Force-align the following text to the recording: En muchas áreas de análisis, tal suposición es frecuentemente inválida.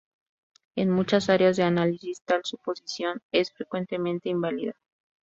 En 0.75 0.89
muchas 0.89 1.29
áreas 1.29 1.57
de 1.57 1.61
análisis, 1.63 2.23
tal 2.25 2.41
suposición 2.43 3.21
es 3.31 3.51
frecuentemente 3.53 4.29
inválida. 4.29 4.73